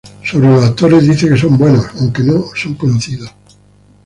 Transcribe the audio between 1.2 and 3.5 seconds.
que son buenos, aunque no son conocidos.